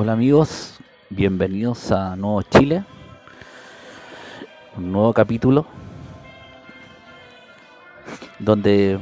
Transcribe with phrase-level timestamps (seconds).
[0.00, 0.78] Hola amigos,
[1.10, 2.84] bienvenidos a Nuevo Chile,
[4.76, 5.66] un nuevo capítulo
[8.38, 9.00] donde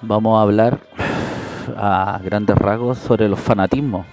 [0.00, 0.80] vamos a hablar
[1.76, 4.06] a grandes rasgos sobre los fanatismos,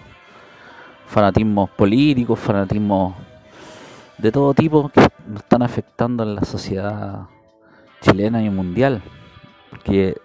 [1.05, 3.15] fanatismos políticos, fanatismos
[4.17, 7.21] de todo tipo que nos están afectando en la sociedad
[8.01, 9.01] chilena y mundial.
[9.85, 10.17] Que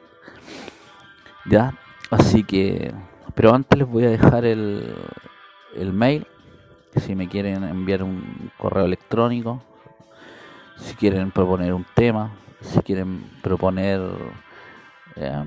[1.49, 1.79] ya,
[2.11, 2.93] así que
[3.35, 4.95] pero antes les voy a dejar el,
[5.75, 6.27] el mail,
[6.97, 9.63] si me quieren enviar un correo electrónico,
[10.77, 14.03] si quieren proponer un tema, si quieren proponer
[15.17, 15.45] eh,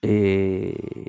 [0.02, 1.06] Eh,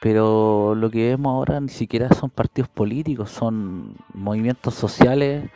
[0.00, 5.50] pero lo que vemos ahora ni siquiera son partidos políticos, son movimientos sociales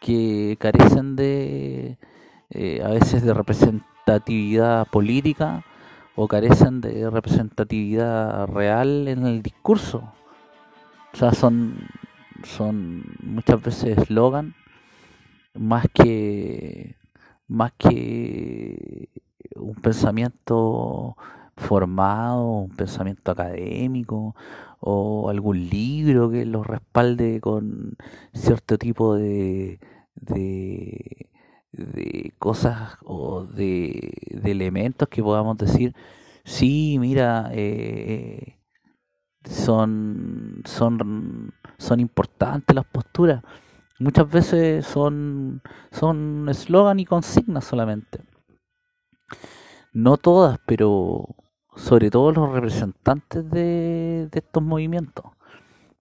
[0.00, 1.98] que carecen de
[2.50, 5.64] eh, a veces de representatividad política
[6.16, 10.12] o carecen de representatividad real en el discurso.
[11.12, 11.88] O sea, son,
[12.44, 14.54] son muchas veces eslogan
[15.54, 16.96] más que
[17.48, 19.08] más que
[19.56, 21.16] un pensamiento
[21.56, 24.34] formado, un pensamiento académico
[24.80, 27.96] o algún libro que los respalde con
[28.32, 29.78] cierto tipo de,
[30.14, 31.28] de,
[32.38, 34.12] cosas o de,
[34.44, 35.94] elementos que podamos decir,
[36.44, 38.58] sí, mira, eh,
[39.44, 43.42] son, son, son importantes las posturas.
[43.98, 48.20] Muchas veces son son eslogan y consignas solamente.
[49.92, 51.26] No todas, pero
[51.74, 55.24] sobre todo los representantes de, estos movimientos.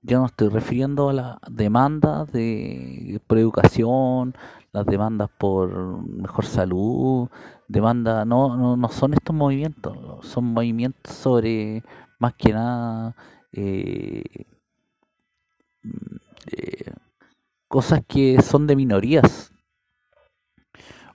[0.01, 4.35] Yo no estoy refiriendo a las demandas de, por educación,
[4.71, 7.29] las demandas por mejor salud,
[7.67, 11.83] demandas, no, no, no son estos movimientos, son movimientos sobre
[12.19, 13.15] más que nada
[13.51, 14.23] eh,
[16.51, 16.93] eh,
[17.67, 19.51] cosas que son de minorías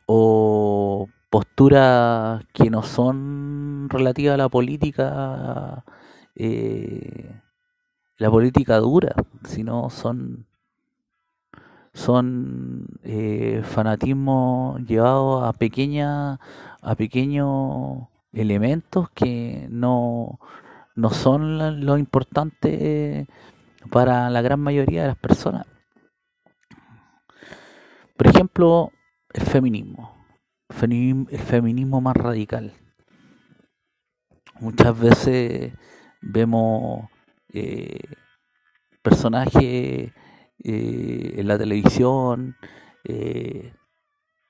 [0.07, 5.85] o posturas que no son relativas a la política,
[6.37, 7.41] eh,
[8.19, 10.47] la política dura, sino son
[11.93, 16.39] son eh, fanatismos llevados a pequeña
[16.81, 20.39] a pequeños elementos que no,
[20.95, 23.27] no son lo importante
[23.91, 25.67] para la gran mayoría de las personas.
[28.17, 28.93] Por ejemplo,
[29.33, 30.14] el feminismo
[30.83, 32.73] el feminismo más radical.
[34.61, 35.73] Muchas veces
[36.21, 37.09] vemos
[37.53, 38.01] eh,
[39.03, 42.57] personajes eh, en la televisión,
[43.05, 43.73] en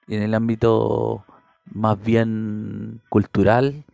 [0.08, 1.24] el ámbito
[1.64, 3.84] más bien cultural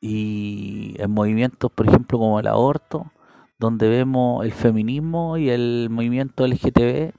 [0.00, 3.10] y en movimientos, por ejemplo, como el aborto,
[3.58, 7.12] donde vemos el feminismo y el movimiento LGTB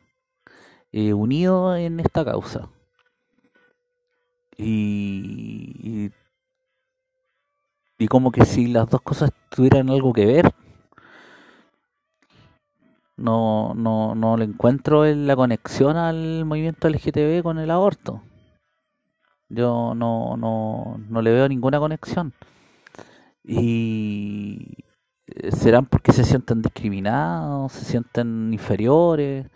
[0.92, 2.70] eh, unidos en esta causa.
[4.58, 6.12] Y,
[7.98, 10.54] y, como que si las dos cosas tuvieran algo que ver,
[13.18, 18.22] no, no, no le encuentro en la conexión al movimiento LGTB con el aborto.
[19.50, 22.34] Yo no, no, no le veo ninguna conexión.
[23.44, 24.86] Y
[25.52, 29.48] serán porque se sienten discriminados, se sienten inferiores.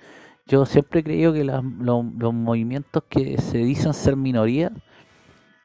[0.46, 4.72] Yo siempre he creído que los, movimientos que se dicen ser minoría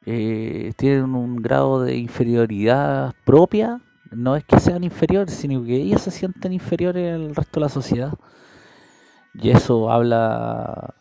[0.06, 3.80] eh, tienen un grado de inferioridad propia.
[4.10, 7.68] No es que sean inferiores, sino que ellos se sienten inferiores al resto de la
[7.68, 8.14] sociedad.
[9.34, 10.94] Y eso habla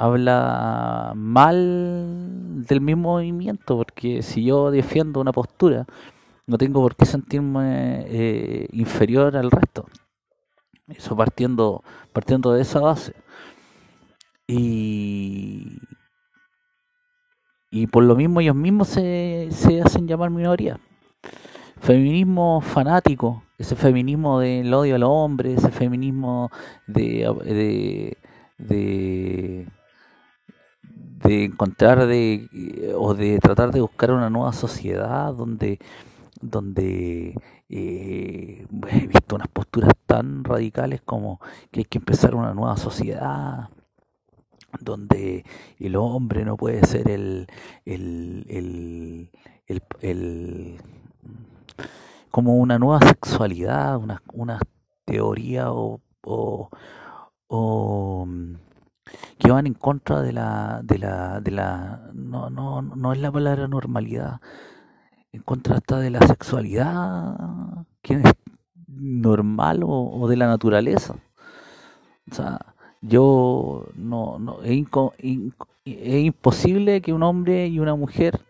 [0.00, 5.84] habla mal del mismo movimiento, porque si yo defiendo una postura,
[6.46, 9.86] no tengo por qué sentirme eh, inferior al resto.
[10.88, 11.84] Eso partiendo,
[12.14, 13.14] partiendo de esa base.
[14.46, 15.78] Y,
[17.70, 20.78] y por lo mismo ellos mismos se, se hacen llamar minoría.
[21.80, 26.50] Feminismo fanático, ese feminismo del odio al hombre, ese feminismo
[26.86, 28.16] de,
[28.58, 29.66] de
[31.20, 35.78] de encontrar de o de tratar de buscar una nueva sociedad donde
[36.40, 37.34] donde
[37.68, 41.40] eh, he visto unas posturas tan radicales como
[41.70, 43.68] que hay que empezar una nueva sociedad
[44.78, 45.44] donde
[45.78, 47.46] el hombre no puede ser el,
[47.84, 49.30] el,
[50.00, 50.78] el,
[52.30, 54.60] como una nueva sexualidad, una, una
[55.04, 56.70] teoría o, o,
[57.48, 58.28] o
[59.38, 63.32] que van en contra de la, de la, de la, no, no, no es la
[63.32, 64.40] palabra normalidad,
[65.32, 67.36] en contra hasta de la sexualidad,
[68.02, 68.22] que es
[68.86, 71.16] normal o, de la naturaleza.
[72.30, 72.69] O sea,
[73.00, 74.76] yo no, no es,
[75.84, 78.40] imposible que un hombre y una mujer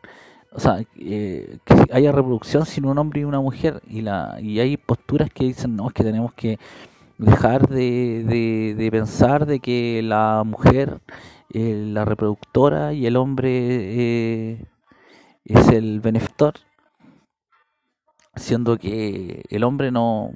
[0.52, 4.58] o sea, eh, que haya reproducción sin un hombre y una mujer y la y
[4.58, 6.58] hay posturas que dicen no es que tenemos que
[7.20, 11.00] dejar de, de, pensar de que la mujer,
[11.52, 14.66] eh, la reproductora y el hombre eh,
[15.44, 16.54] es el benefactor,
[18.36, 20.32] siendo que el hombre no,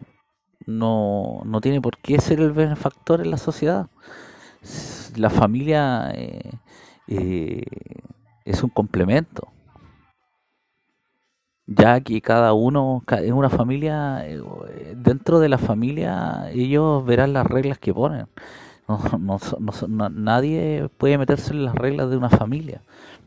[0.67, 3.89] no, no tiene por qué ser el benefactor en la sociedad.
[5.17, 7.63] La familia eh,
[8.45, 9.55] es un complemento
[11.67, 14.43] ya que cada uno es una familia, eh,
[14.97, 18.27] dentro de la familia ellos verán las reglas que ponen.
[18.87, 19.39] No,
[19.89, 22.83] no, nadie puede meterse en las reglas de una familia,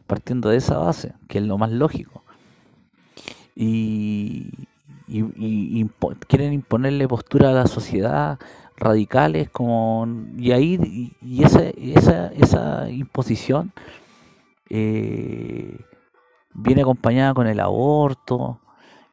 [0.06, 2.24] partiendo de esa base, que es lo más lógico.
[3.56, 4.52] Y,
[6.28, 8.40] quieren imponerle postura a la sociedad
[8.76, 10.08] radicales como
[10.38, 13.72] y ahí y esa esa esa imposición
[14.70, 15.78] eh,
[16.58, 18.60] viene acompañada con el aborto,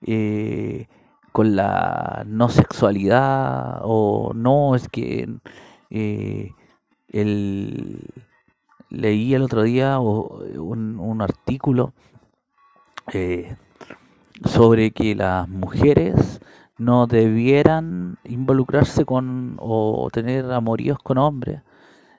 [0.03, 0.89] eh,
[1.33, 5.29] con la no sexualidad, o no, es que
[5.91, 6.51] eh,
[8.91, 11.93] leí el otro día un, un artículo
[13.13, 13.57] eh,
[14.45, 16.41] sobre que las mujeres
[16.79, 21.61] no debieran involucrarse con o tener amoríos con hombres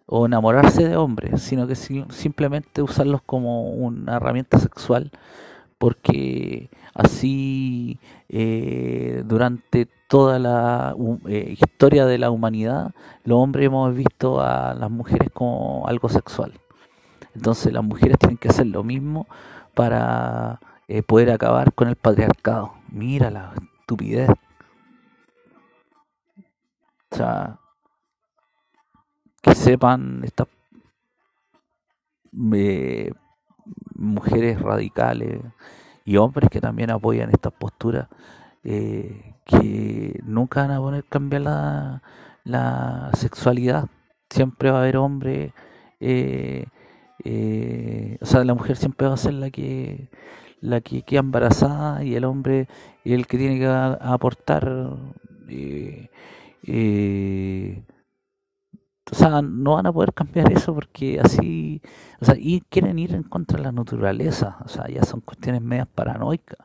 [0.06, 5.12] o enamorarse de hombres, sino que simplemente usarlos como una herramienta sexual,
[5.78, 10.96] porque así eh, durante toda la
[11.28, 12.92] eh, historia de la humanidad,
[13.24, 16.54] los hombres hemos visto a las mujeres como algo sexual.
[17.34, 19.28] Entonces las mujeres tienen que hacer lo mismo
[19.74, 22.74] para eh, poder acabar con el patriarcado.
[22.90, 24.30] Mira la estupidez.
[27.12, 27.60] O sea,
[29.42, 30.48] que sepan estas
[32.54, 33.12] eh,
[33.96, 35.42] mujeres radicales
[36.04, 38.08] y hombres que también apoyan estas posturas
[38.64, 41.42] eh, que nunca van a poner cambiar
[42.44, 43.88] la, sexualidad
[44.30, 45.54] siempre va a haber hombres
[48.22, 50.10] o sea la mujer siempre va a ser la que
[50.62, 52.68] la que queda embarazada y el hombre
[53.04, 54.98] el que tiene que aportar
[55.48, 56.10] eh,
[59.12, 61.82] o sea, no van a poder cambiar eso porque así,
[62.20, 65.62] o sea, y quieren ir en contra de la naturaleza, o sea, ya son cuestiones
[65.62, 66.60] medias paranoicas.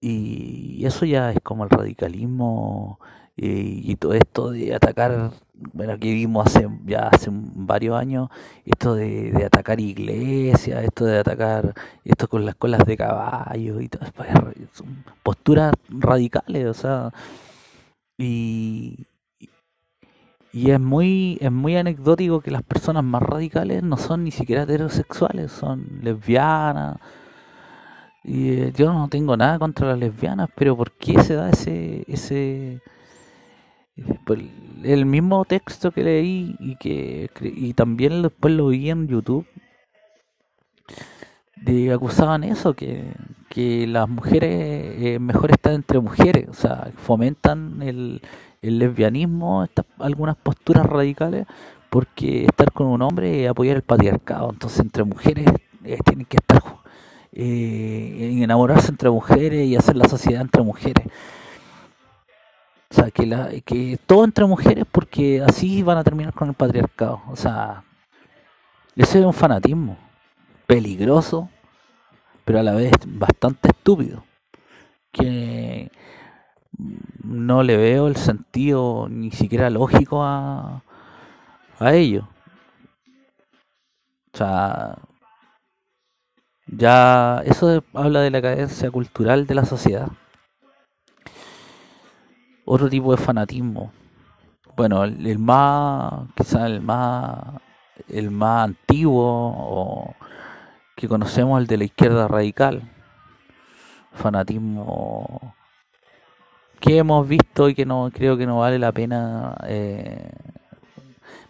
[0.00, 2.98] y eso ya es como el radicalismo
[3.36, 5.32] y todo esto de atacar,
[5.72, 8.28] bueno, que vimos hace ya hace varios años,
[8.64, 11.74] esto de, de atacar iglesias, esto de atacar,
[12.04, 14.04] esto con las colas de caballo y todo,
[14.72, 17.12] son posturas radicales, o sea,
[18.18, 19.06] y,
[20.52, 24.62] y es muy, es muy anecdótico que las personas más radicales no son ni siquiera
[24.62, 26.98] heterosexuales, son lesbianas,
[28.22, 32.04] y eh, yo no tengo nada contra las lesbianas, pero ¿por qué se da ese
[32.08, 32.93] ese pues,
[34.82, 39.46] el mismo texto que leí y que y también después lo vi en YouTube
[41.56, 43.04] de acusaban eso que,
[43.48, 48.20] que las mujeres eh, mejor están entre mujeres, o sea, fomentan el,
[48.60, 51.46] el lesbianismo, estas algunas posturas radicales
[51.88, 55.46] porque estar con un hombre es apoyar el patriarcado, entonces entre mujeres
[55.84, 56.62] eh, tienen que estar
[57.32, 61.06] eh, enamorarse entre mujeres y hacer la sociedad entre mujeres.
[62.94, 66.54] O sea, que, la, que todo entre mujeres porque así van a terminar con el
[66.54, 67.22] patriarcado.
[67.26, 67.82] O sea,
[68.94, 69.98] ese es un fanatismo
[70.68, 71.50] peligroso,
[72.44, 74.22] pero a la vez bastante estúpido.
[75.10, 75.90] Que
[77.24, 80.84] no le veo el sentido ni siquiera lógico a,
[81.80, 82.28] a ello.
[84.32, 84.98] O sea,
[86.68, 90.12] ya eso habla de la cadencia cultural de la sociedad.
[92.64, 93.92] Otro tipo de fanatismo.
[94.76, 97.60] Bueno, el, más, quizás el más,
[98.08, 100.14] el más antiguo o
[100.96, 102.82] que conocemos, el de la izquierda radical.
[104.12, 105.54] Fanatismo
[106.80, 110.30] que hemos visto y que no creo que no vale la pena eh,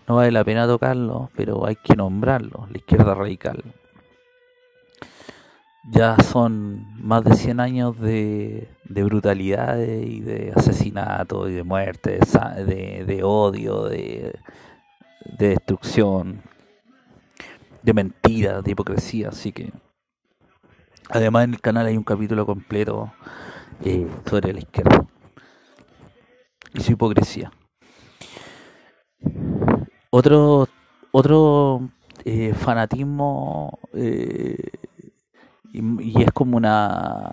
[0.06, 3.64] no vale la pena tocarlo, pero hay que nombrarlo, la izquierda radical
[5.90, 12.18] ya son más de 100 años de, de brutalidades y de asesinato y de muerte,
[12.66, 14.38] de, de odio, de,
[15.38, 16.42] de destrucción,
[17.82, 19.30] de mentira, de hipocresía.
[19.30, 19.72] Así que,
[21.08, 23.12] además, en el canal hay un capítulo completo
[23.84, 25.06] eh, sobre la izquierda
[26.74, 27.50] y su hipocresía.
[30.10, 30.68] Otro,
[31.10, 31.88] otro
[32.24, 33.78] eh, fanatismo.
[33.94, 34.70] Eh,
[35.74, 37.32] y, es como una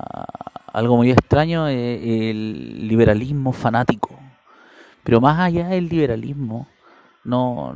[0.73, 4.17] algo muy extraño eh, el liberalismo fanático.
[5.03, 6.67] Pero más allá del liberalismo
[7.23, 7.73] no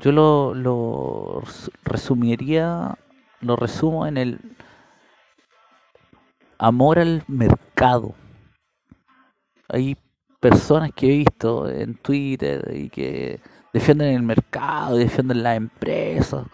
[0.00, 1.42] yo lo, lo
[1.84, 2.96] resumiría
[3.40, 4.40] lo resumo en el
[6.58, 8.14] amor al mercado.
[9.68, 9.96] Hay
[10.40, 13.40] personas que he visto en Twitter y que
[13.72, 16.46] defienden el mercado defienden la empresa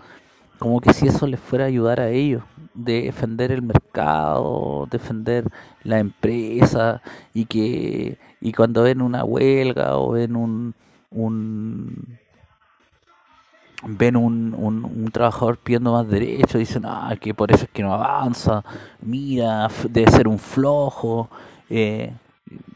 [0.65, 2.43] como que si eso les fuera a ayudar a ellos
[2.73, 5.45] defender el mercado, defender
[5.83, 7.03] la empresa
[7.35, 10.75] y que y cuando ven una huelga o ven un,
[11.11, 12.19] un
[13.87, 17.93] ven un, un, trabajador pidiendo más derechos, dicen ah, que por eso es que no
[17.93, 18.65] avanza,
[19.03, 21.29] mira, debe ser un flojo,
[21.69, 22.11] eh,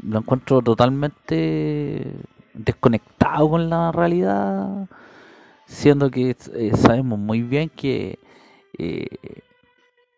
[0.02, 2.12] lo encuentro totalmente
[2.52, 4.86] desconectado con la realidad,
[5.68, 8.18] siendo que eh, sabemos muy bien que
[8.78, 9.06] eh,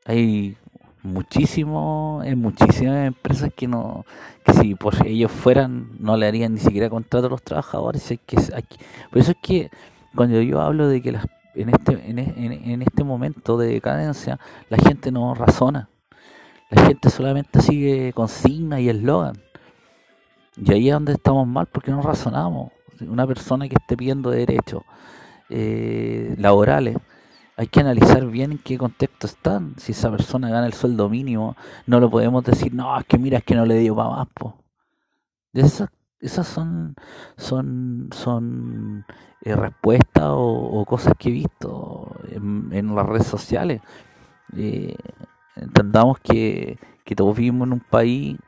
[0.06, 0.56] hay
[1.02, 4.04] muchísimo en muchísimas empresas que no
[4.44, 8.02] que si por ellos fueran no le harían ni siquiera contrato a los trabajadores.
[9.10, 9.70] Por eso es que
[10.14, 14.38] cuando yo hablo de que las, en este en, en, este momento de decadencia
[14.68, 15.88] la gente no razona.
[16.70, 19.42] La gente solamente sigue consigna y eslogan.
[20.56, 22.70] Y ahí es donde estamos mal porque no razonamos.
[23.00, 24.82] Una persona que esté pidiendo derechos
[25.50, 26.96] eh, laborales
[27.60, 29.74] hay que analizar bien en qué contexto están.
[29.76, 33.36] Si esa persona gana el sueldo mínimo, no lo podemos decir, no, es que mira,
[33.36, 34.28] es que no le dio para más.
[34.28, 34.64] Po.
[35.52, 35.90] Esas,
[36.20, 36.94] esas son,
[37.36, 39.04] son, son
[39.42, 43.82] eh, respuestas o, cosas que he visto en, las redes sociales.
[44.56, 44.96] Eh,
[45.54, 48.38] entendamos que, que todos vivimos en un país,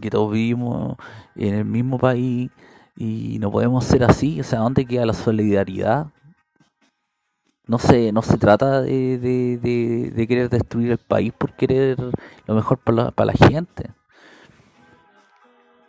[0.00, 0.96] que todos vivimos
[1.36, 2.50] en el mismo país
[2.96, 4.40] y no podemos ser así.
[4.40, 6.08] O sea, ¿dónde queda la solidaridad?
[7.66, 11.98] no se, no se trata de, de, de, querer destruir el país por querer
[12.46, 13.90] lo mejor para la, para la gente.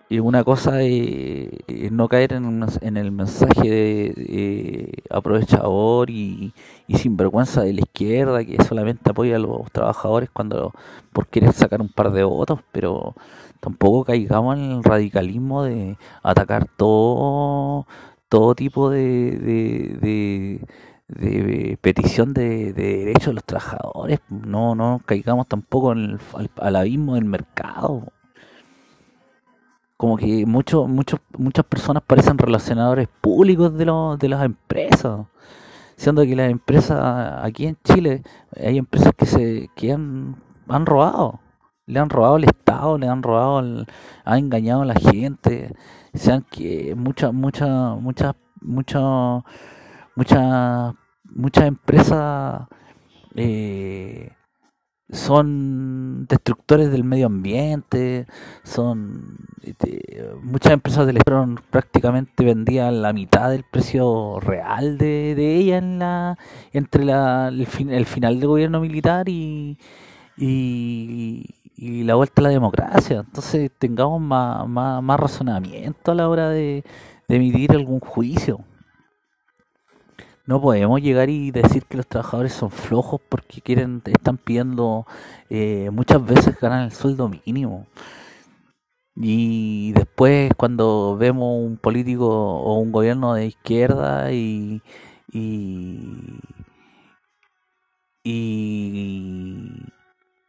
[0.08, 1.50] Y una cosa es,
[1.92, 6.54] no caer en, en, el mensaje de, aprovechador y,
[6.88, 10.74] y sinvergüenza de la izquierda que solamente apoya a los trabajadores cuando
[11.12, 13.16] por querer sacar un par de votos, pero
[13.60, 17.88] tampoco caigamos en el radicalismo de atacar todo
[18.30, 19.38] todo tipo de,
[21.08, 24.20] de petición de, de derechos de los trabajadores.
[24.30, 26.20] No, no caigamos tampoco en el,
[26.58, 28.12] al, abismo del mercado.
[29.98, 35.26] Como que muchos muchos muchas personas parecen relacionadores públicos de, los de las empresas.
[35.96, 37.00] Siendo que las empresas
[37.42, 38.24] aquí en Chile,
[38.58, 40.36] hay empresas que se que han,
[40.68, 41.40] han robado.
[41.88, 43.88] Le han robado al Estado, le han robado, al,
[44.24, 45.76] han engañado a la gente.
[46.14, 47.70] Sean que muchas, muchas,
[48.02, 49.44] muchas, muchas,
[50.16, 52.68] muchas, muchas empresas
[53.36, 54.32] eh,
[55.10, 58.26] son destructores del medio ambiente,
[58.64, 65.56] son este, muchas empresas del Estado prácticamente vendían la mitad del precio real de, de
[65.58, 66.38] ella en la
[66.74, 69.78] entre la, el, fin, el final del gobierno militar y,
[71.76, 73.20] y la vuelta a la democracia.
[73.26, 76.84] Entonces tengamos más, más, más razonamiento a la hora de,
[77.28, 78.60] de emitir algún juicio.
[80.48, 85.08] No podemos llegar y decir que los trabajadores son flojos porque quieren están pidiendo
[85.50, 87.88] eh, muchas veces ganar el sueldo mínimo.
[89.16, 94.82] Y después cuando vemos un político o un gobierno de izquierda y,
[95.32, 96.30] y,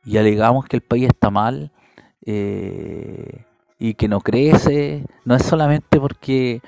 [0.07, 1.73] y alegamos que el país está mal
[2.25, 3.45] eh,
[3.79, 6.63] y que no crece, no es solamente porque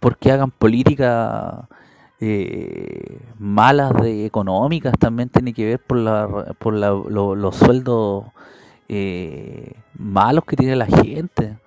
[0.00, 1.68] porque hagan política
[2.20, 8.24] eh, malas de económicas, también tiene que ver por la por la, lo, los sueldos
[8.88, 11.58] eh, malos que tiene la gente.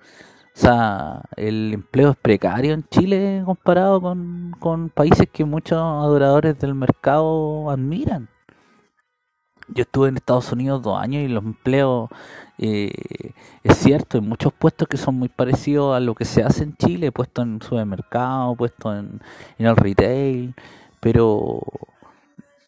[0.56, 6.58] O sea, el empleo es precario en Chile comparado con, con países que muchos adoradores
[6.58, 8.28] del mercado admiran.
[9.68, 12.10] Yo estuve en Estados Unidos dos años y los empleos,
[12.58, 12.90] eh,
[13.62, 16.76] es cierto, hay muchos puestos que son muy parecidos a lo que se hace en
[16.76, 19.20] Chile, puestos en supermercado, puestos en,
[19.58, 20.54] en el retail,
[21.00, 21.62] pero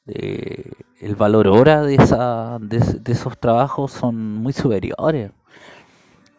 [0.07, 2.79] eh, el valor hora de, esa, de,
[3.13, 5.33] esos trabajos son muy superiores.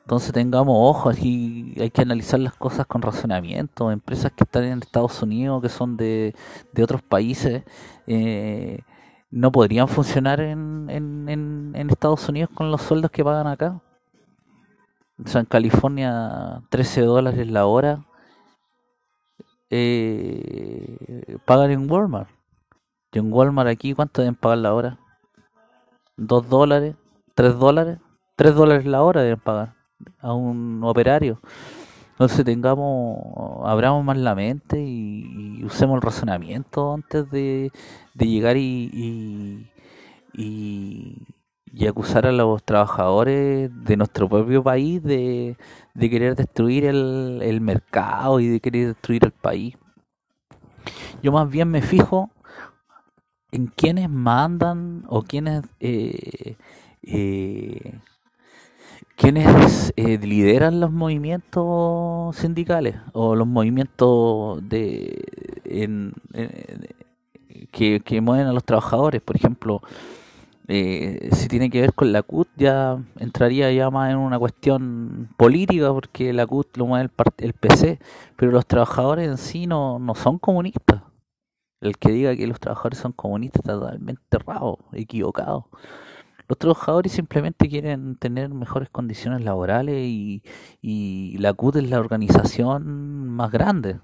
[0.03, 3.91] Entonces tengamos ojo, aquí hay que analizar las cosas con razonamiento.
[3.91, 6.33] Empresas que están en Estados Unidos, que son de,
[6.71, 7.63] de otros países,
[8.07, 8.79] eh,
[9.29, 13.81] no podrían funcionar en, en, en, en, Estados Unidos con los sueldos que pagan acá.
[15.23, 18.05] O sea, en California 13 dólares la hora
[19.69, 22.29] eh, pagan en Walmart.
[23.11, 24.99] Y en Walmart aquí, ¿cuánto deben pagar la hora?
[26.17, 26.95] ¿2 dólares?
[27.35, 27.99] ¿3 dólares?
[28.35, 29.75] 3 dólares la hora deben pagar
[30.19, 31.39] a un operario.
[32.17, 33.19] Entonces tengamos,
[33.63, 37.71] abramos más la mente y, y usemos el razonamiento antes de,
[38.15, 38.89] de llegar y,
[40.33, 41.27] y,
[41.71, 45.57] y, acusar a los trabajadores de nuestro propio país de,
[45.93, 49.77] de querer destruir el, el mercado y de querer destruir el país.
[51.21, 52.31] Yo más bien me fijo
[53.51, 56.55] en quienes mandan o quienes eh,
[57.03, 57.99] eh,
[59.97, 65.23] eh, lideran los movimientos sindicales o los movimientos de
[65.65, 66.13] en,
[67.71, 69.21] que, que, mueven a los trabajadores.
[69.23, 69.81] Por ejemplo
[70.67, 75.29] eh, si tiene que ver con la CUT ya entraría ya más en una cuestión
[75.35, 77.99] política porque la CUT lo mueve el, el PC
[78.35, 81.01] pero los trabajadores en sí no, no son comunistas.
[81.81, 85.67] El que diga que los trabajadores son comunistas está totalmente errado, equivocado
[86.47, 90.41] los trabajadores simplemente quieren tener mejores condiciones laborales y,
[91.39, 93.99] la CUT es la organización más grande.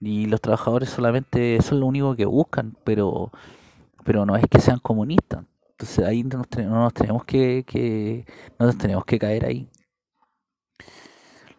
[0.00, 3.30] Y los trabajadores solamente eso es lo único que buscan, pero
[4.04, 5.44] pero no es que sean comunistas.
[5.70, 8.24] Entonces ahí no nos, no tenemos que, que
[8.58, 9.68] no nos tenemos que caer ahí.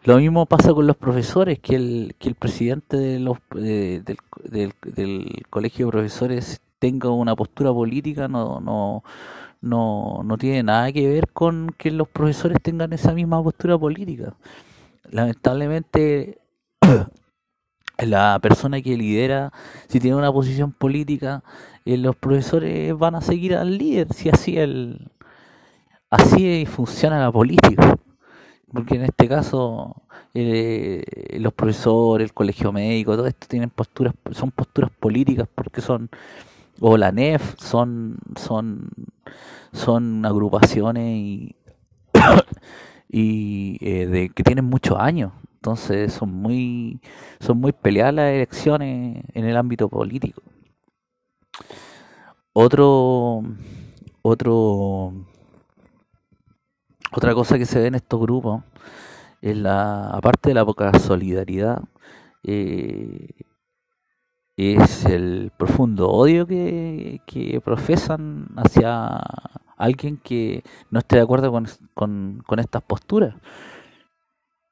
[0.04, 4.18] Lo mismo pasa con los profesores, que el, que el presidente de los, de, del,
[4.42, 9.02] del, del colegio de profesores tenga una postura política no, no,
[9.64, 14.34] no, no tiene nada que ver con que los profesores tengan esa misma postura política.
[15.10, 16.38] Lamentablemente,
[17.98, 19.52] la persona que lidera,
[19.88, 21.42] si tiene una posición política,
[21.84, 25.10] eh, los profesores van a seguir al líder, si así el
[26.10, 27.96] así funciona la política.
[28.72, 30.02] Porque en este caso
[30.34, 31.04] eh,
[31.38, 36.10] los profesores, el colegio médico, todo esto tienen posturas, son posturas políticas porque son
[36.80, 38.90] o la NEF son son
[39.72, 41.56] son agrupaciones y,
[43.08, 45.32] y eh, de que tienen muchos años.
[45.54, 47.00] Entonces son muy
[47.40, 50.42] son muy peleadas las elecciones en el ámbito político.
[52.52, 53.42] Otro
[54.22, 55.12] otro
[57.12, 58.62] otra cosa que se ve en estos grupos
[59.40, 61.82] es la aparte de la poca solidaridad
[62.42, 63.28] eh,
[64.56, 69.20] es el profundo odio que, que profesan hacia
[69.76, 73.34] alguien que no esté de acuerdo con, con, estas posturas.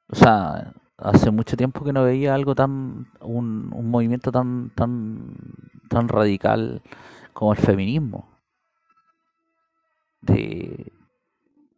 [0.09, 5.35] O sea, hace mucho tiempo que no veía algo tan un, un movimiento tan tan
[5.89, 6.81] tan radical
[7.33, 8.29] como el feminismo
[10.21, 10.91] de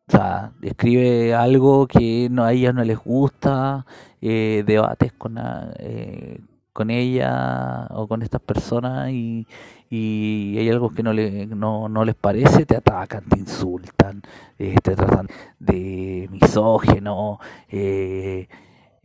[0.08, 3.86] o sea escribe algo que no, a ellas no les gusta
[4.22, 5.38] eh, debates con
[5.80, 6.40] eh,
[6.76, 9.48] con ella o con estas personas y,
[9.90, 14.22] y hay algo que no, le, no, no les parece, te atacan, te insultan,
[14.60, 18.50] eh, te tratan de misógeno, eh,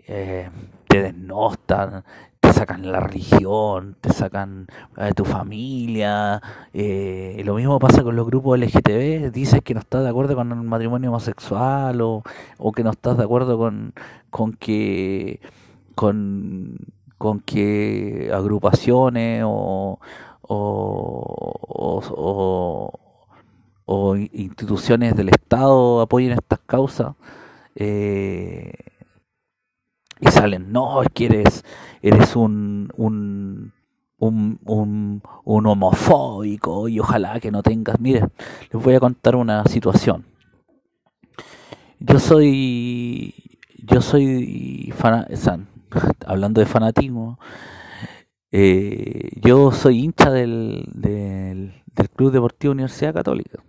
[0.08, 0.50] eh,
[0.88, 2.02] te desnostan,
[2.40, 4.66] te sacan la religión, te sacan
[5.14, 6.42] tu familia.
[6.72, 10.58] Lo mismo pasa con los grupos LGTB, dices que no estás de acuerdo con el
[10.62, 12.24] matrimonio homosexual o,
[12.58, 13.94] o que no estás de acuerdo con,
[14.30, 15.38] con que
[15.94, 16.76] con,
[17.20, 20.00] con que agrupaciones o,
[20.40, 22.00] o,
[23.86, 27.14] o, instituciones del Estado apoyen estas causas.
[27.74, 28.72] Eh,
[30.18, 31.62] y salen, no, es que eres,
[32.00, 33.74] eres un, un,
[34.18, 38.32] un, un, un homofóbico y ojalá que no tengas, miren,
[38.72, 40.24] les voy a contar una situación.
[41.98, 43.34] Yo soy,
[43.76, 45.26] yo soy, fan,
[46.26, 47.38] hablando de fanatismo,
[48.52, 51.74] eh, yo soy hincha del, del,
[52.16, 53.62] Club Deportivo Universidad Católica.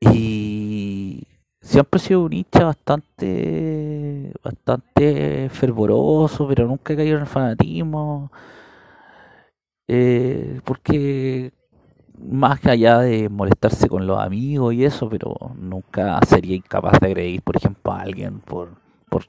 [0.00, 1.24] Y
[1.60, 8.30] siempre he sido un hincha bastante bastante fervoroso, pero nunca he caído en el fanatismo.
[9.88, 11.52] Eh, porque
[12.18, 17.06] más que allá de molestarse con los amigos y eso, pero nunca sería incapaz de
[17.06, 18.76] agredir, por ejemplo, a alguien por
[19.08, 19.24] por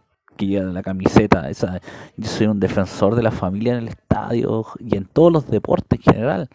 [0.47, 1.49] la camiseta.
[1.49, 1.81] Esa,
[2.17, 5.99] yo soy un defensor de la familia en el estadio y en todos los deportes
[6.05, 6.49] en general.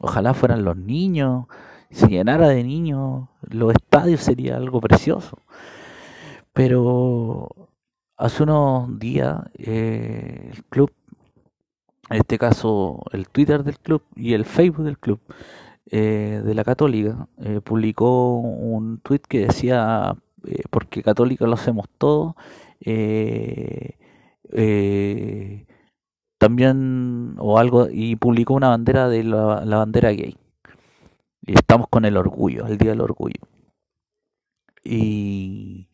[0.00, 1.46] Ojalá fueran los niños,
[1.90, 5.38] se llenara de niños los estadios sería algo precioso.
[6.52, 7.48] Pero
[8.16, 10.92] hace unos días eh, el club,
[12.10, 15.20] en este caso el Twitter del club y el Facebook del club
[15.90, 20.14] eh, de la Católica, eh, publicó un tweet que decía,
[20.70, 22.36] porque Católica lo hacemos todo,
[22.84, 23.98] eh,
[24.52, 25.66] eh,
[26.38, 30.36] también o algo y publicó una bandera de la, bandera gay
[31.42, 33.40] y estamos con el orgullo, el día del orgullo.
[34.84, 35.88] Y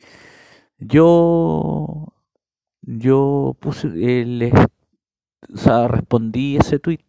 [0.79, 2.15] yo
[2.83, 7.01] yo puse eh, les, o sea, respondí ese tweet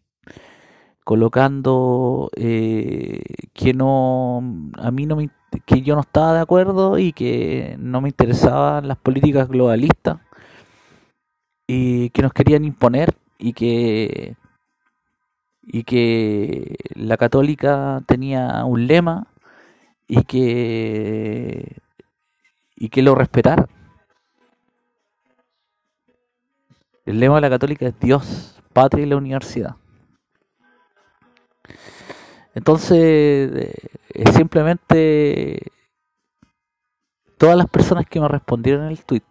[1.09, 3.23] colocando eh,
[3.55, 4.43] que no
[4.77, 5.31] a mí no me
[5.65, 10.19] que yo no estaba de acuerdo y que no me interesaban las políticas globalistas
[11.65, 14.35] y que nos querían imponer y que
[15.63, 19.25] y que la católica tenía un lema
[20.07, 21.75] y que
[22.75, 23.67] y que lo respetara.
[27.03, 29.75] El lema de la católica es Dios, patria y la universidad.
[32.55, 33.51] Entonces,
[34.09, 35.71] eh, simplemente
[37.37, 39.23] todas las personas que me respondieron en el tweet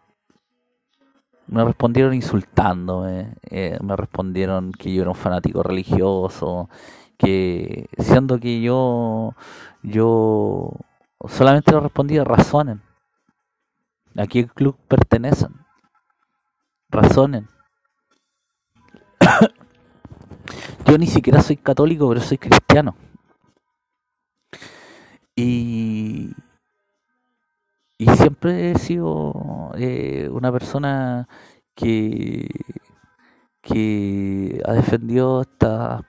[1.48, 6.68] me respondieron insultándome, eh, me respondieron que yo era un fanático religioso,
[7.16, 9.34] que siendo que yo
[9.82, 10.72] yo
[11.26, 12.82] solamente le respondía razonen.
[14.16, 15.54] ¿A qué club pertenecen?
[16.90, 17.48] Razonen.
[20.88, 22.96] yo ni siquiera soy católico, pero soy cristiano.
[25.36, 26.32] Y
[27.98, 31.28] y siempre he sido eh, una persona
[31.74, 32.48] que
[33.60, 36.02] que ha defendido esta,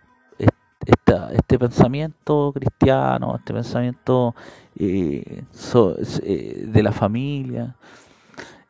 [0.86, 4.36] esta este pensamiento cristiano, este pensamiento
[4.78, 5.44] eh,
[6.24, 7.76] eh, de la familia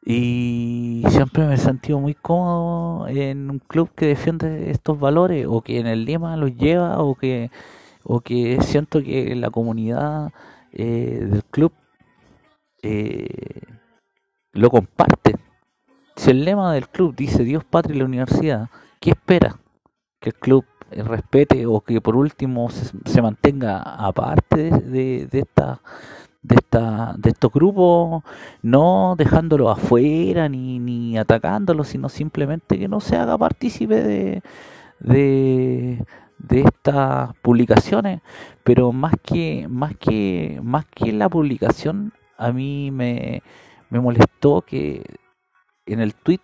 [0.06, 5.62] y siempre me he sentido muy cómodo en un club que defiende estos valores o
[5.62, 7.52] que en el lema los lleva o que
[8.04, 10.32] o que siento que la comunidad
[10.72, 11.74] eh, del club
[12.82, 13.62] eh,
[14.54, 15.36] lo comparte.
[16.16, 19.58] Si el lema del club dice Dios, patria y la universidad, ¿qué espera?
[20.20, 25.40] Que el club respete o que por último se, se mantenga aparte de, de, de
[25.40, 25.82] esta
[26.42, 28.24] de esta de estos grupos
[28.62, 34.42] no dejándolos afuera ni, ni atacándolos sino simplemente que no se haga partícipe de,
[35.00, 36.06] de,
[36.50, 38.22] estas publicaciones
[38.64, 43.44] pero más que más que más que la publicación a mí me,
[43.90, 45.04] me molestó que
[45.86, 46.40] en el tweet,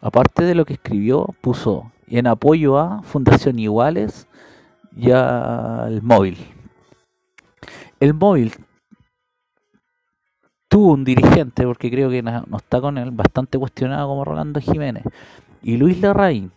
[0.00, 4.26] aparte de lo que escribió, puso en apoyo a Fundación Iguales
[4.96, 6.36] y al móvil.
[8.00, 8.52] El móvil
[10.68, 15.04] tuvo un dirigente, porque creo que no, está con él, bastante cuestionado como Rolando Jiménez,
[15.62, 16.52] y Luis Larraín,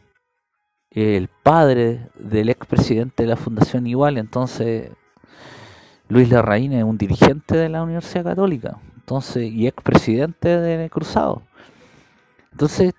[0.91, 4.91] el padre del expresidente de la Fundación Igual, entonces
[6.10, 11.41] Luis Larraín es un dirigente de la Universidad Católica, entonces y expresidente de Cruzado.
[12.52, 12.93] Entonces,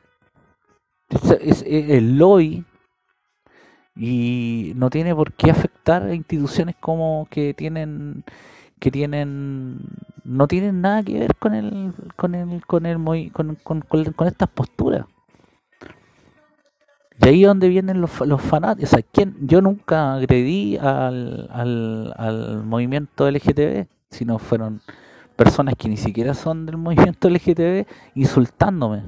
[1.40, 2.64] es, el lobby
[3.94, 8.24] y no tiene por qué afectar a instituciones como que tienen
[8.78, 9.78] que tienen
[10.24, 14.48] no tienen nada que ver con el con el con el con, con, con, estas
[14.48, 15.06] posturas.
[17.20, 18.96] Y ahí es donde vienen los, fanáticos.
[19.12, 19.36] ¿quién?
[19.40, 24.82] yo nunca agredí al, al, al movimiento LGTB sino fueron
[25.36, 29.04] personas que ni siquiera son del movimiento LGTB insultándome.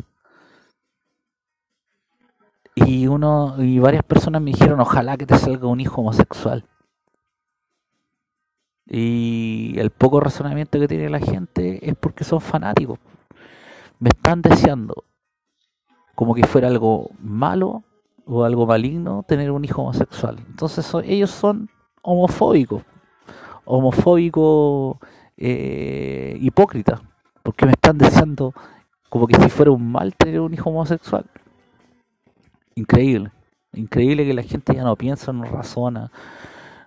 [2.74, 6.64] Y uno y varias personas me dijeron ojalá que te salga un hijo homosexual
[8.96, 12.98] y el poco razonamiento que tiene la gente es porque son fanáticos
[13.98, 15.04] me están deseando
[16.14, 17.82] como que fuera algo malo
[18.26, 21.68] o algo maligno tener un hijo homosexual entonces ellos son
[22.02, 22.82] homofóbicos
[23.64, 24.98] homofóbicos
[25.36, 27.00] eh, hipócritas
[27.42, 28.54] porque me están deseando
[29.08, 31.24] como que si fuera un mal tener un hijo homosexual
[32.74, 33.30] increíble.
[33.72, 36.10] Increíble que la gente ya no piensa, no razona,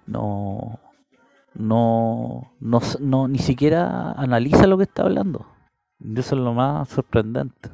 [0.06, 0.80] no,
[1.58, 5.46] no, no, ni siquiera analiza lo que está hablando.
[6.00, 7.70] Eso es lo más sorprendente.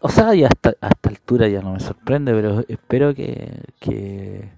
[0.00, 4.50] O sea, ya hasta, a esta altura ya no me sorprende, pero espero que, que,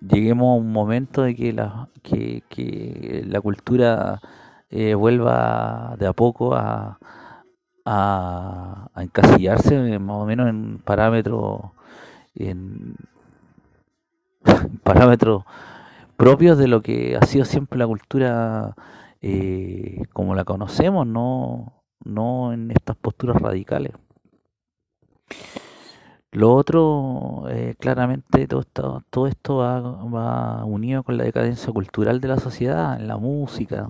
[0.00, 4.20] lleguemos a un momento de que la, que, que la cultura
[4.70, 6.98] eh, vuelva de a poco a,
[7.84, 11.60] a, encasillarse más o menos en parámetros
[12.34, 12.96] en
[14.82, 15.44] parámetros
[16.16, 18.74] propios de lo que ha sido siempre la cultura
[19.22, 23.92] eh, como la conocemos, no, no en estas posturas radicales.
[26.32, 32.20] Lo otro, eh, claramente, todo esto, todo esto va, va unido con la decadencia cultural
[32.20, 33.88] de la sociedad, en la música,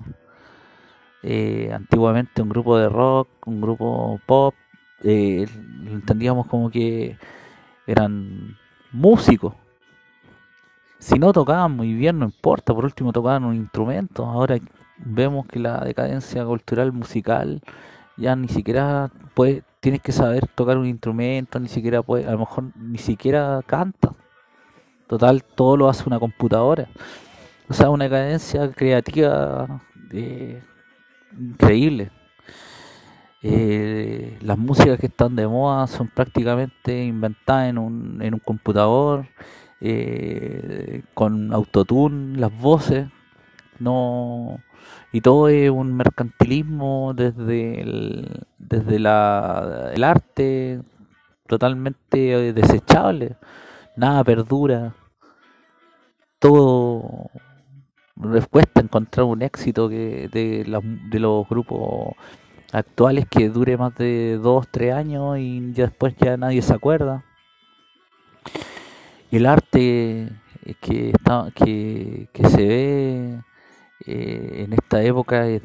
[1.23, 4.55] eh, antiguamente un grupo de rock, un grupo pop,
[5.03, 5.45] eh,
[5.85, 7.17] entendíamos como que
[7.87, 8.57] eran
[8.91, 9.53] músicos.
[11.01, 14.23] Si no tocaban muy bien, no importa, por último tocaban un instrumento.
[14.23, 14.57] Ahora
[14.97, 17.59] vemos que la decadencia cultural musical
[18.17, 22.39] ya ni siquiera puede, tienes que saber tocar un instrumento, ni siquiera puede, a lo
[22.39, 24.13] mejor ni siquiera canta.
[25.07, 26.87] Total, todo lo hace una computadora.
[27.67, 30.61] O sea, una decadencia creativa eh,
[31.35, 32.11] increíble.
[33.41, 39.25] Eh, las músicas que están de moda son prácticamente inventadas en un, en un computador,
[39.81, 43.07] eh, con autotune, las voces,
[43.79, 44.59] no
[45.11, 50.81] y todo es un mercantilismo desde el, desde la, el arte
[51.47, 53.35] totalmente desechable,
[53.97, 54.93] nada perdura,
[56.39, 57.29] todo
[58.49, 62.15] cuesta encontrar un éxito de, de los grupos
[62.71, 67.25] actuales que dure más de dos, tres años y ya después ya nadie se acuerda.
[69.31, 70.29] El arte
[70.81, 73.41] que, está, que, se ve
[74.05, 75.63] eh, en esta época es,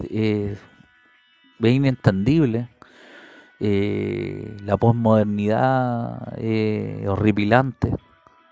[1.61, 2.69] inentendible.
[3.59, 7.95] Eh, la posmodernidad es horripilante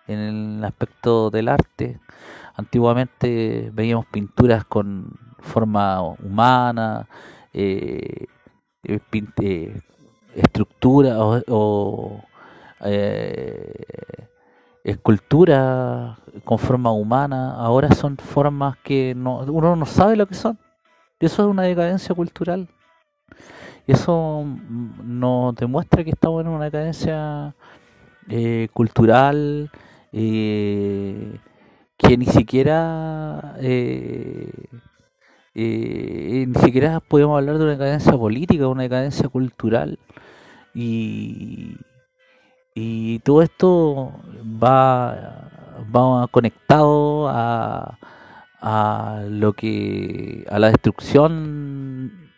[0.07, 2.01] en el aspecto del arte
[2.57, 7.09] Antiguamente veíamos pinturas con forma humana,
[7.53, 8.27] eh,
[8.85, 9.01] eh,
[9.43, 9.83] eh
[10.37, 12.23] estructura o,
[14.85, 20.35] eh, escultura con forma humana, ahora son formas que no, uno no sabe lo que
[20.35, 20.59] son.
[21.21, 22.69] Eso es una decadencia cultural.
[23.87, 24.45] Eso
[25.03, 27.55] nos demuestra que estamos en una decadencia
[28.73, 29.71] cultural,
[30.13, 31.39] eh,
[31.99, 34.49] que ni siquiera eh,
[35.55, 39.99] eh, ni siquiera podemos hablar de una decadencia política, una decadencia cultural
[40.73, 41.77] y,
[42.75, 44.13] y todo esto
[44.63, 45.49] va,
[45.95, 47.99] va conectado a,
[48.61, 52.31] a lo que a la destrucción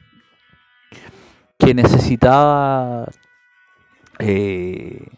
[1.58, 3.08] que necesitaba
[4.18, 5.08] eh,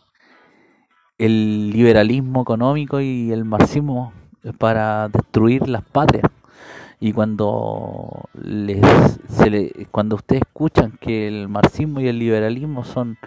[1.18, 4.12] el liberalismo económico y el marxismo
[4.58, 6.30] para destruir las patrias.
[7.00, 8.80] Y cuando les,
[9.28, 13.18] se le, cuando ustedes escuchan que el marxismo y el liberalismo son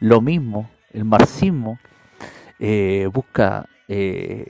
[0.00, 1.78] lo mismo, el marxismo
[2.58, 4.46] eh, busca eh,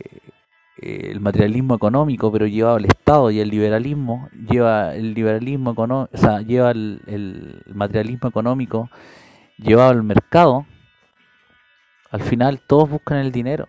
[0.78, 6.42] el materialismo económico, pero lleva al Estado y el liberalismo lleva el liberalismo económico, sea,
[6.42, 8.90] lleva el, materialismo económico
[9.58, 10.66] llevado al mercado.
[12.10, 13.66] Al final todos buscan el dinero.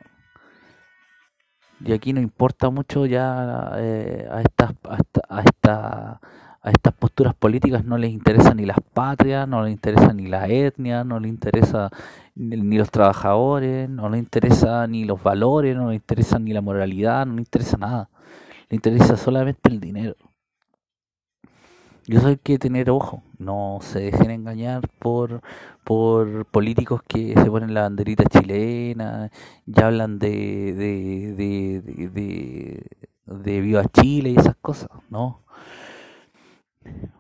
[1.83, 6.21] Y aquí no importa mucho ya eh, a estas a, esta, a
[6.71, 11.03] estas posturas políticas no les interesa ni las patrias, no les interesa ni la etnia,
[11.03, 11.89] no les interesa
[12.36, 17.25] ni los trabajadores, no les interesa ni los valores, no les interesa ni la moralidad,
[17.25, 18.10] no les interesa nada.
[18.69, 20.15] Le interesa solamente el dinero.
[22.06, 25.41] Y eso hay que tener ojo, no se dejen engañar por,
[25.84, 29.30] por políticos que se ponen la banderita chilena
[29.65, 32.88] y hablan de, de, de, de,
[33.25, 35.41] de Viva Chile y esas cosas, ¿no?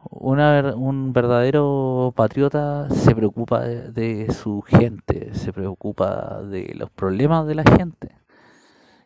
[0.09, 7.55] Una, un verdadero patriota se preocupa de, su gente, se preocupa de los problemas de
[7.55, 8.15] la gente.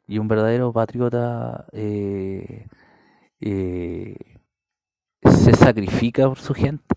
[0.08, 2.68] Y un verdadero patriota eh,
[3.42, 4.16] eh,
[5.24, 6.96] se sacrifica por su gente.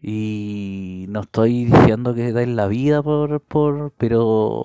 [0.00, 4.64] Y no estoy diciendo que den la vida por, por pero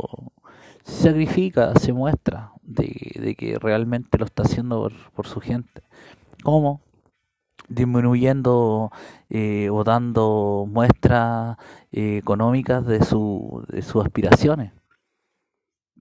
[0.83, 5.83] se sacrifica, se muestra de, que realmente lo está haciendo por, por su gente.
[6.47, 6.79] ¿Cómo?
[7.67, 8.89] Disminuyendo
[9.29, 11.57] eh, o dando muestras
[11.91, 14.71] eh, económicas de, su, de sus aspiraciones.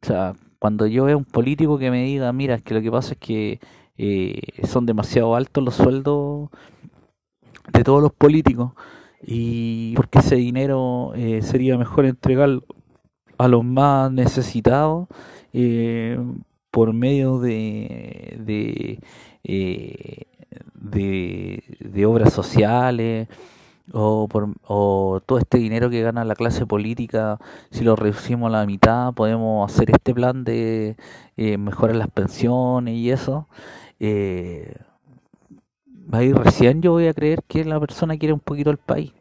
[0.00, 2.92] O sea, cuando yo veo un político que me diga, mira, es que lo que
[2.92, 3.58] pasa es que
[3.98, 6.50] eh, son demasiado altos los sueldos
[7.72, 8.70] de todos los políticos
[9.20, 12.60] y porque ese dinero eh, sería mejor entregar
[13.36, 15.08] a los más necesitados
[16.70, 19.00] por medio de, de
[20.90, 23.28] de, obras sociales
[23.92, 27.38] o, por, o todo este dinero que gana la clase política,
[27.70, 30.96] si lo reducimos a la mitad, podemos hacer este plan de
[31.36, 33.48] eh, mejorar las pensiones y eso.
[34.00, 34.74] Eh,
[36.12, 39.12] ahí recién yo voy a creer que la persona quiere un poquito el país.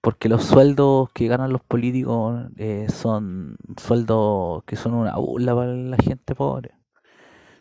[0.00, 5.74] Porque los sueldos que ganan los políticos eh, son sueldos que son una burla para
[5.74, 6.72] la gente pobre.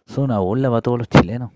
[0.06, 1.52] Son una burla para todos los chilenos.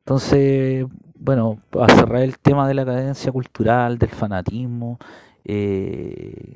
[0.00, 4.98] Entonces, bueno, a cerrar el tema de la cadencia cultural, del fanatismo,
[5.44, 6.54] eh,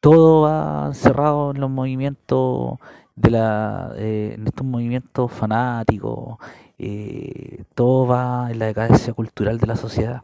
[0.00, 2.78] todo va cerrado en los movimientos
[3.14, 6.38] de la, eh, en estos movimientos fanáticos,
[6.78, 10.22] eh, todo va en la decadencia cultural de la sociedad.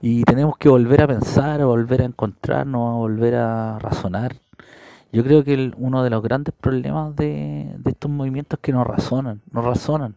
[0.00, 4.36] Y tenemos que volver a pensar, volver a encontrarnos, volver a razonar
[5.12, 9.42] yo creo que uno de los grandes problemas de, estos movimientos es que no razonan,
[9.50, 10.16] no razonan.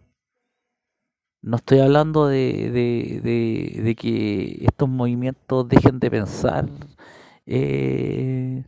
[1.41, 6.67] No estoy hablando de, que estos movimientos dejen de pensar
[7.45, 8.63] eh,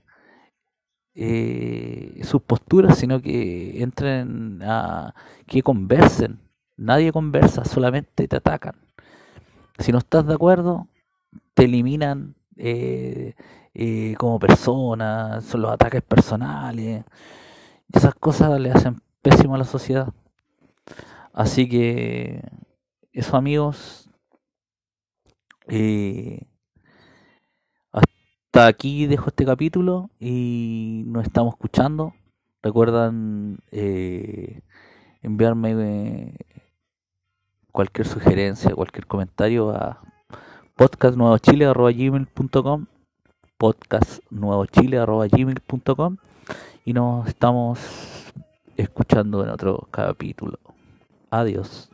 [1.15, 5.15] eh, sus posturas, sino que entren a
[5.47, 6.39] que conversen.
[6.75, 8.75] Nadie conversa, solamente te atacan.
[9.79, 10.87] Si no estás de acuerdo,
[11.53, 12.35] te eliminan.
[12.57, 13.35] Eh,
[13.73, 17.05] eh, como persona, son los ataques personales.
[17.93, 20.13] Esas cosas le hacen pésimo a la sociedad.
[21.33, 22.41] Así que,
[23.13, 24.09] eso amigos,
[25.67, 26.47] eh,
[27.91, 32.13] hasta aquí dejo este capítulo y nos estamos escuchando.
[32.63, 33.59] Recuerdan
[35.21, 36.35] enviarme
[37.71, 40.01] cualquier sugerencia, cualquier comentario a
[40.77, 42.85] podcastnuevochile.com
[43.57, 44.19] podcast
[46.85, 47.79] y nos estamos
[48.77, 50.59] escuchando en otro capítulo.
[51.31, 51.89] Adiós.